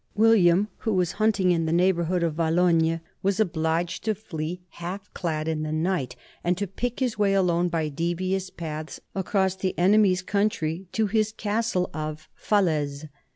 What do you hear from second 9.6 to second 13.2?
enemy's country to his castle of Falaise.